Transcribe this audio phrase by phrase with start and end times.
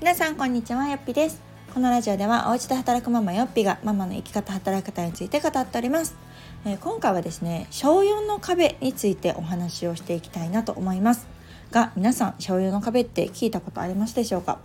[0.00, 1.42] 皆さんこんにちはよっぴです。
[1.74, 6.16] このラジオではお家で働くママよっぴがママの生き方働き方について語っております、
[6.64, 11.26] えー、今回はですね小4の壁についてお話をしていきたいなと思います。
[11.72, 14.60] が皆さん小4の壁って聞いたことありますでしょうか？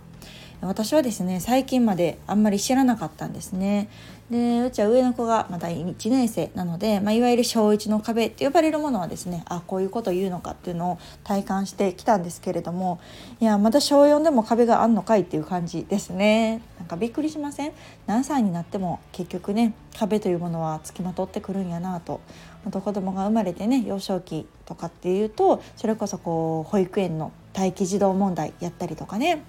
[0.60, 3.88] 私はですね最近まであんまり知らなかったんですね。
[4.30, 13.00] でうちは上の子がまだ1年生なので、まあ、いわゆる小1の壁って呼ばれるものはですねあこういうこと言うのかっていうのを体感してきたんですけれども
[13.40, 16.62] いやまだ小4でも壁があんのかいっていう感じですね。
[16.78, 17.72] なんかびっくりしません？
[18.06, 22.20] 何歳になっても結局ね壁というものはつきまとってくるんやなと。
[22.64, 29.42] 子供が生まれてね幼少期とかっていうとそれこそこう保育園の待機児童問題やったりとかね。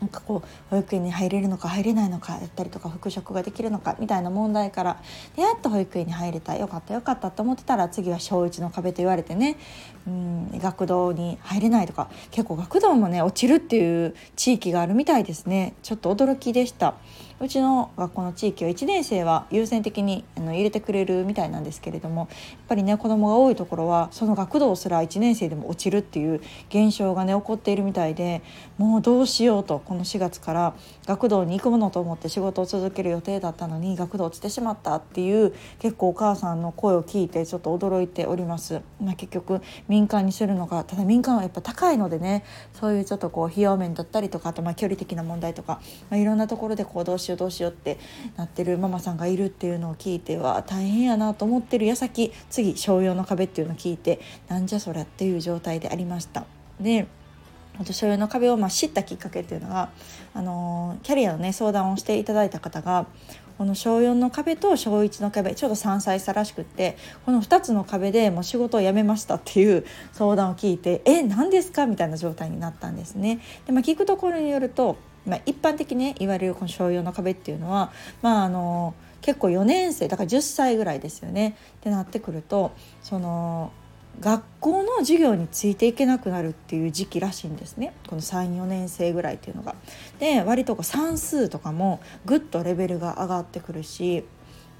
[0.00, 5.02] なんかこう保育園に入れるのか入れないのかやったりとか復職ができるのかみたいな問題から
[5.36, 9.56] でやっと保育園に入れたよかったよかったと思ってたら次は小1の壁と言われてね
[10.06, 16.94] うん学童に入れないとか結構学童もね落ちるっていう地域があるみたいですねちょっと驚きでした。
[17.42, 22.28] うちの学校の地域は1年生は優先的にあの入れてくれるみたいなんですけれどもやっ
[22.68, 28.42] ぱりね子どもが多いところはその学童すら1年生でも落ちるっていう現象がね起こっているみたいで
[28.76, 30.74] もうどうしようとこの4月から
[31.06, 38.82] 学童に行くものと思って仕事を続ける予定だったのに学童落ちてしまったっていう結構お母さんの声を聞いてちょっと驚いております。
[39.00, 45.80] まあ、結局民間にするのがただ民間はやっぱ高いのでねそういうちょっとこう費用面だったりとかあとまあ距離的な問題とか、
[46.10, 47.98] まあ、いろんなところでこうどうようどうしようって
[48.36, 56.44] なってるママさんがいるっていうのを聞いては大変やなと思ってる矢先次商用の壁っていうのを聞いてなんじゃそりゃっていう状態でありました。
[56.80, 57.06] で
[57.92, 59.90] 所有の壁をま知ったきっかけっていうのが、
[60.34, 63.06] あのキャリアのね相談をしていただいた方が
[63.60, 73.40] この小4の壁と小1の壁ちょうど3歳差らしくってこの2つの壁でもう仕事を辞めましたっていう相談を聞いてえ何ですかみたいな状態になったんですね。
[73.66, 77.92] でまあ、聞くところによるとまあ、一般的に、ね、言われるこの小4の壁っていうのは、
[78.22, 82.72] まあ、あの結構4年生だから10歳ぐらいですよねってなってくると
[83.02, 83.72] その
[84.18, 89.74] 学校の授業についていけなくなるっていう時期らしいんですねこの34年生ぐらいっていうのが。
[90.18, 94.24] で割とこう算数とかもぐっとレベルが上がってくるし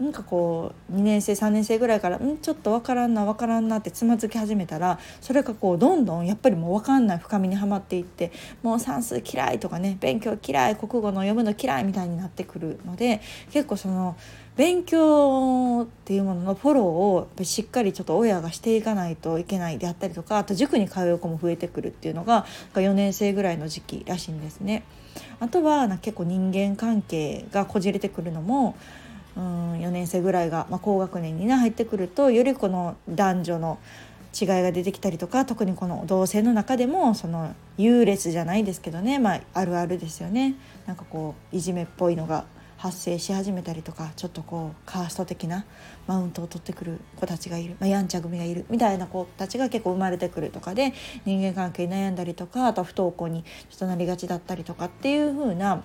[0.01, 14.17] なんかこう2年生3年生ぐらいからんちょっと分からんな分からんなってつまずき始めたらそれがこうどんどんやっぱりもう分かんない深みにはまっていってもう算数嫌いとかね勉強嫌い国語の読むの嫌いみたいになってくるので結構その
[14.57, 24.83] 勉強っていうもののフォローをしっかりちょっと親がしていかないといけないであったりとかあと塾に通う子も増えてくるっていうのが4年生ぐらいの時期らしいんですね。
[25.41, 28.77] あとは結構人間関係がこじれてくるのも
[29.37, 33.79] うん4年生ぐらいが、まあ、高学年にね入ってくるとよりこの男女の
[34.39, 40.55] 違いが出てきたりとか特にこの同性の中でもその優劣じゃないですけどね、まあ、あるあるですよね。
[40.87, 42.45] なんかこういじめっぽいのが
[42.81, 45.67] 発生し始めたりとかちょっとこうカースト的な
[46.07, 50.95] マウントを取ってくる子たちがいる、まあ、やんちゃ組がいるみたいな子たちが結構生まれてくるとかで
[51.27, 55.83] 人間関係に悩んだりとかあと不登校にちょっとなりがちだったりとかっていう風な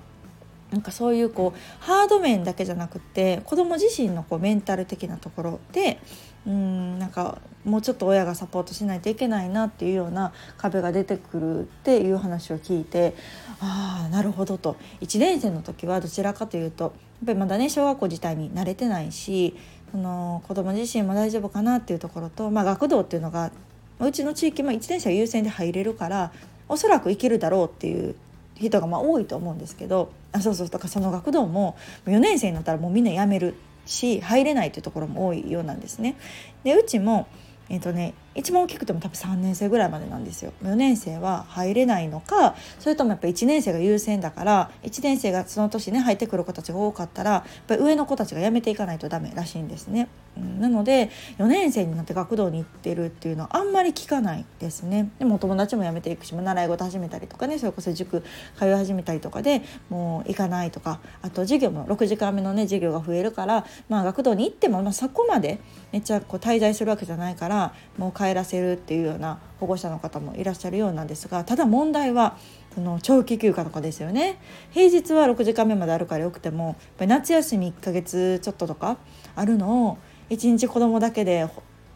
[0.72, 6.00] なんかそういうこうハード面だけじゃなくて子ども自身のこうメンタル的なところで
[6.48, 13.16] うんなんかもうちょっと親がサポートしないといけないなっていうような壁が出てくるっていう話を聞いて
[13.60, 14.76] ああなるほどと。
[15.02, 16.92] 1年生の時はどちらかというとやっ
[17.28, 19.56] ぱりまだね小学校自体に慣れてないし
[19.92, 23.52] その子ども自身も大丈夫かなっていうところと、まあ、学童っていうのが
[24.00, 26.32] うちの地域も1年生は優先で入れるから
[26.68, 28.16] おそらく行けるだろうっていう
[28.56, 36.18] 人がまあ多いと思うんですけどあそうそうだかその学童も4年生になったらもうみんな辞めるし入れないというところも多いようなんですね。
[36.64, 37.28] でうちも
[37.70, 50.10] えーとね、一番大きくても多分3年生ぐらいまでなんですよ4年生は入れないのかそれともやっぱ1年生が優先だから1年生がその年ね入ってくる子たちが多かったらやっぱり上の子たちが辞めていかないとダメらしいんですね。
[50.38, 55.10] うん、なので4年生になって学童に行ってるっていうのはあんまり聞かないですね。
[55.18, 58.22] でもお友達も辞めていくし習い事始めたりとかねそれこそ塾
[58.60, 65.60] 通い始めたりとかでもう行かないとかあと授業も6時間目のね授業が増えるから、まあ、学童に行っても、まあ、そこまで
[65.96, 72.36] めっちゃこう滞在するわけじゃないからもう帰らせるっていうような保護者の方もいらっしゃるようなんですがただ問題は
[72.74, 74.38] その長期休暇とかですよね。
[74.72, 78.98] 平日は6時間目まであるからよくてもやっぱり夏休み1ヶ月ちょっととか
[79.38, 79.98] あるのを
[80.32, 81.48] 1日子供だけで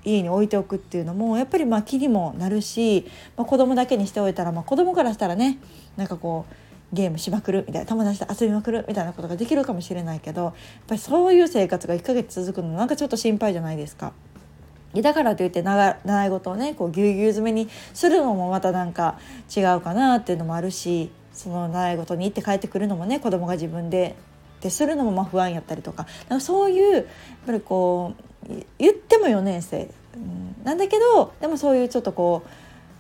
[0.06, 3.06] 家に置いておくっていうのもやっぱりまあ気にもなるし、
[3.36, 5.60] まあ、子供だけにしておいたら、まあ、子供からしたらね
[5.98, 10.54] なんかこうゲームしまくるみたいな友達と遊びまくるみたいなことができるかもしれないけどやっ
[10.88, 14.14] ぱりそういう生活が1ヶ月続くのなんかちょっと心配じゃないですか。
[14.96, 19.20] だからといって習い事をねこうぎゅうぎゅう詰めにするのもまたなんか
[19.56, 24.16] 違うかなっていうのもあるしその習い事に行って帰ってくるのもね子供が自分で
[24.62, 26.08] でするのもまあ不安やったりとか。
[26.28, 27.06] かそういうやっ
[27.46, 28.14] ぱりこ
[28.50, 32.50] う言っても4年生、うん、なんだけどでもそういうちょっとこう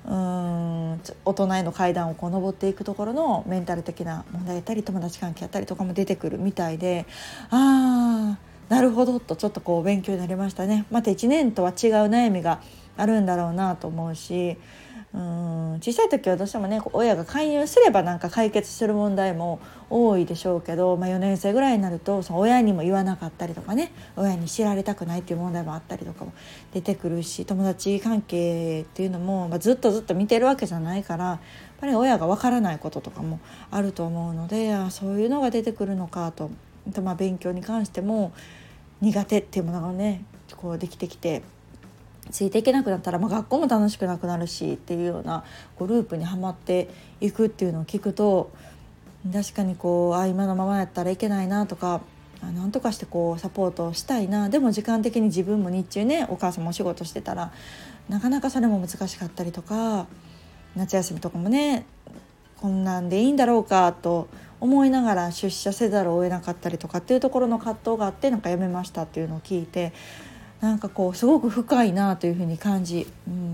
[0.06, 7.06] うん大人への階段をこう登っていくところのメンタル的な問題やったり友達関係やったりとかも出てくるみたいで
[7.52, 10.86] ああなるほどとちょっとこう勉強になりましたね。
[10.92, 11.76] また1年とは違う
[12.08, 12.62] 悩みが
[12.98, 14.58] あるんだろうなと思うし
[15.12, 19.60] うん小さい時はどうしてもね親が介入すればなんか解決する問題も
[19.90, 26.34] 多いでしょうけど、まあ、4年生ぐらいになるとその親にも言わなかったりとかね親に知られたくないっていう問題もあったりとかも
[26.74, 31.40] 出てくるし友達関係っていうのも、まあ、ずっとずっと見てるわけじゃないからやっ
[31.80, 33.40] ぱり親がわからないこととかも
[33.72, 36.52] あると思うのであそういうのが出てくるのかと。
[37.04, 38.32] まあ、勉強に関しても
[39.00, 40.24] 苦手っていうものがね
[40.58, 41.44] こうできてきて
[42.32, 45.44] ついていけなくなったら、まあ、学校も楽しくなくなるしっていうような
[45.78, 46.90] こうループにはまって
[47.22, 48.52] いくっていうのを聞くと
[49.34, 52.02] 確かにこうあ今のままやったらいけないなとか
[52.42, 54.48] なんとかしてこうサポートしたいな。
[54.48, 57.52] でも時間的に自分も日中ねお母さんもお仕事してたら
[58.08, 60.08] なかなかそれも難しかったりとか
[60.76, 61.86] 夏休みとかもね
[62.58, 64.30] こんなんでいいんだろうかと
[64.62, 69.94] 思いながら出社せざるを得なかったりとかっていうところの葛藤があってなんか辞めましたっていうのを聞いて
[70.62, 73.08] なんかこうすごく深いなというふうに感じ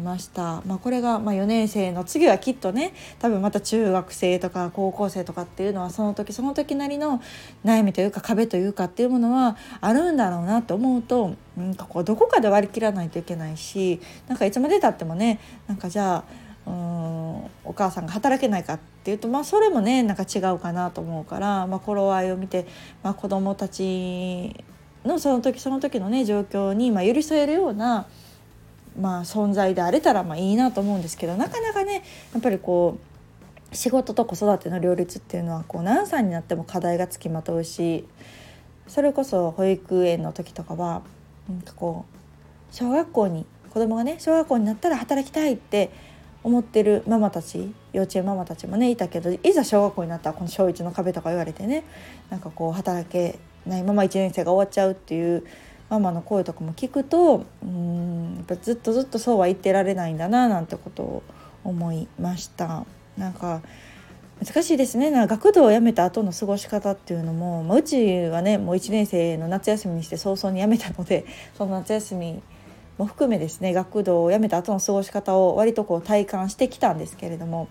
[0.03, 7.21] ました、まあ、これがま4年生の次はきっとね多分また中学生とか高校生とかっていうのはその時その時なりの
[7.63, 22.65] 悩みというか壁というかっていうものはあるんだろうなと思うとなんかこうどこかで割り切らないといけないしなんかいつまでたってもねなんかじゃあうんお母さんが働けないかっていうと、まあ、それもねなんか違うかなと思うから、まあ、頃合いを見て、
[23.03, 24.65] まあ、子どもたち
[25.05, 28.07] のその時その時のね状況にまあ寄り添えるような、
[28.99, 32.03] まあ、存在であれたらまあいいなと思うんですけどなかなかね
[32.33, 32.97] やっぱりこ
[33.71, 38.05] う仕事と子育ての両立っていうのはこう何歳になっても課題がつきまとうし
[38.87, 41.01] それこそ保育園の時とかは
[41.49, 45.91] なんかこう小学校に子供がね小学校になったら働きたいって
[46.43, 51.83] 思ってるママたち幼稚園ママたちもねいたけどいざ小学校になったらこの小1の壁とか言われてね
[52.29, 55.43] なんかこう働けないまま1年生が終わっちゃうっていう
[55.89, 61.23] ママの声とかも聞くとうんやっぱずっとずっとそうは言ってられないんだななんてことを
[61.63, 62.85] 思いました。
[63.17, 63.61] なんか
[64.43, 65.11] 難しいですね。
[65.11, 71.25] な学童を辞めた後の過ごし方っていうのも、まあ、うちはねもう1年生の夏休みにして早々に辞めたので
[71.57, 72.41] その夏休み
[72.97, 77.67] も含めですね学童を辞めた後の過ごし方を割とこう体感してきたんですけれども。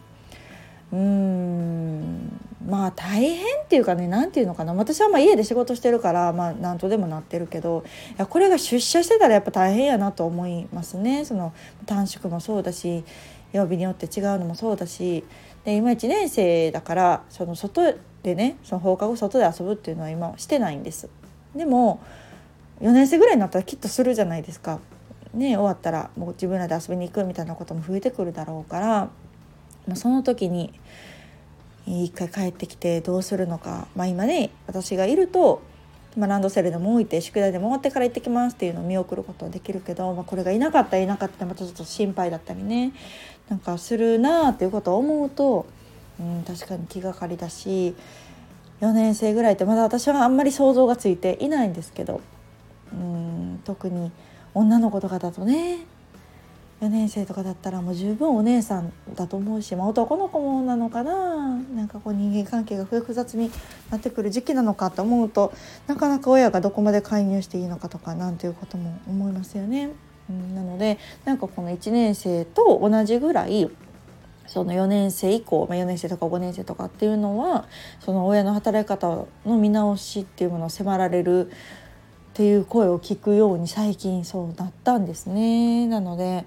[0.93, 2.41] うーん。
[2.67, 11.53] まあ大変っていうかね何て言うのかな私はま家で仕事してるからまあ何とでもなってるけどいやこれが出社してたらやっぱ大変やなと思いますねその
[11.87, 13.05] 短縮もそうだし
[13.53, 15.25] 曜日によって違うのもそうだし
[15.65, 21.09] で今1年生だからその外でねその放課後外で遊ぶっていうのは今してないんです。
[21.55, 22.01] でも
[22.81, 24.81] 4年生ぐらいになったらきっとするじゃないですか。
[25.35, 28.87] ね終わったらもう自分らで遊びに行くみたいなことも増えてくるだろうから、
[29.87, 30.73] まあ、その時に
[31.87, 35.63] 一回帰ってきてどうするのか、まあ、今ね私がいると、
[36.17, 42.93] まあ、ランドセルでも置いて宿題でも終わってから行ってきますっていうのを見送ることはできるけど、まあ、これがいなかったらいなかったらまたちょっと心配だったりね。
[43.49, 45.67] なんかするなあっていうことを思うと、
[46.19, 47.95] うん、確かに気がかりだし
[48.81, 52.21] 4年生ぐらいってまだ私はあんまり想像がついていないんですけど、
[52.93, 54.13] うん、特に
[54.55, 55.81] 女の子とかだとね
[56.81, 63.51] 4年生とかだったらもう十分お姉さんだと思うし、まあ、男の子もなのかななんかこう人間関係が複雑に
[63.91, 65.53] なってくる時期なのかと思うと
[65.87, 69.91] なかなか親がどこまで介入していいのかとかなんていうことも思いますよね。
[70.29, 73.71] うん、なのでなんかこの1年生と同じぐらい
[74.47, 77.67] その4年生以降、まあ、4年生とか5年生とかっていうのは
[78.01, 81.51] その親の働き方の見直しっていうものを迫られる
[82.35, 85.87] っていう声を聞くように最近そうなったんですね。
[85.87, 86.45] なので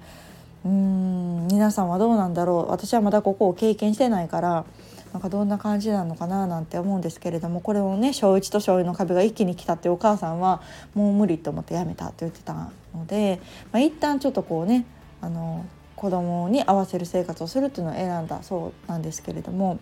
[0.65, 4.65] うん皆さんはどうなんだろう私はまだここを経験してないから
[5.13, 10.62] なんかどんな感じなのかななんて思うんですけれどもこれをね小1と小2の壁が一気に来たってお母さんは
[10.94, 13.39] もう無理と思ってやめたって言ってたので、
[13.72, 14.86] まあ、一旦ちょっとこうね
[15.22, 15.65] あの
[15.96, 19.79] 子供に合わせる生活をするっていうのを選んだそうなんですけれども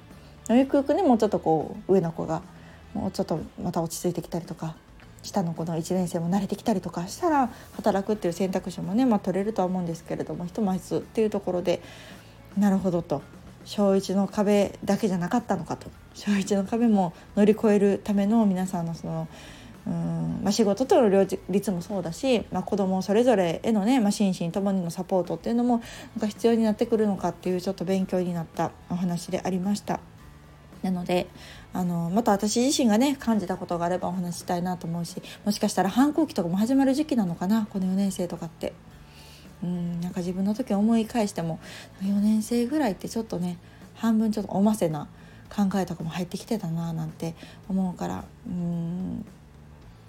[0.49, 2.43] ゆくゆくねもうちょっとこう上の子が
[2.93, 4.75] もうちょっとまた落ち着いてきたりとか
[5.25, 11.81] 下の子の1年生も慣れてきたりとかしたら働くっていう選択肢もね、まあ、取れるとは思うんですけれどもひとまずっていうところで
[12.57, 13.21] なるほどと
[13.65, 19.27] 小1の壁だけじゃなかったのかと小1の壁も乗り越えるための皆さんのその
[19.87, 25.83] うんまあ、仕事との両立もそうだし、まあ、子どもそれぞれへのね、まあ、心身ともにのサポートっていうのも
[26.15, 29.99] なんか必要になってくるのかっていうちょっと勉強になったお話でありました。
[30.85, 31.27] なので
[31.73, 38.73] あのまた私自身がね感じたことがあればお話ししたいなと思うしもしかしたら反抗期とかも始まる時期なのかなこの4年生とかって。
[39.63, 41.59] うんなんか自分の時思い返しても
[42.03, 43.57] 4年生ぐらいってちょっとね
[43.95, 45.07] 半分ちょっとおませな
[45.49, 47.35] 考えとかも入ってきてたななんて
[47.69, 49.25] 思うからうん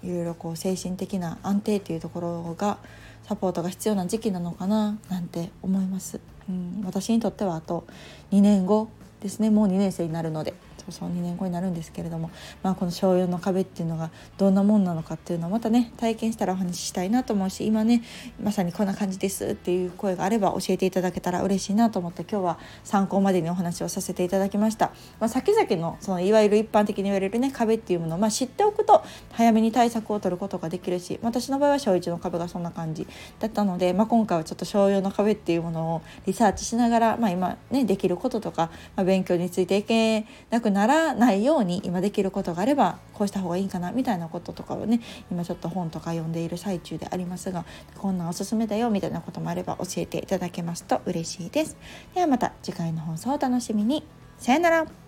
[0.03, 2.77] いろいろこう精神的な安定っていうところが
[3.23, 6.19] サポートが必要な時期なのかななんて思います。
[6.49, 7.85] うん私にとってはあと
[8.31, 8.89] 2年後
[9.21, 10.53] ですねもう2年生になるので
[10.91, 12.31] そう2年後になるんですけれども、
[12.63, 18.03] まあ、この小4の壁っていうのがどんなもんなのかっていうのをまたね体験したらお話ししたいなと思うし今ね
[18.41, 24.91] まさにこんな感じですっていう声があれば教えていただけたら嬉しいなと思って今日は参考までにお話をさせていただきました。
[25.19, 33.07] まあ、先々のそのいわゆる一般的に言われるね壁っていうものを、まあ、知っておくと早めに対策を取ることができるし私の場合は小1の壁がそんな感じ
[33.39, 47.65] だったので、まあ、今回はちょっと小4の壁っていうものをリサーチしながら、まあ、今ねできることとか、まあ、勉強についていけなくなならないように今できることがあればこうした方がいいかなみたいなこととかをね今ちょっと本とか読んでいる最中でありますが
[47.97, 51.77] こんなんおすすめだよみたいなこともあれば教えていただけますと嬉しいです。
[52.13, 54.03] ではまた次回の放送をお楽しみに。
[54.37, 55.06] さよなら。